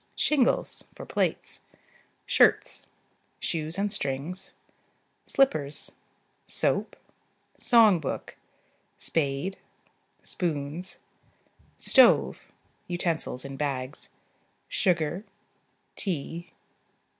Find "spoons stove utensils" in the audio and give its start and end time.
10.23-13.45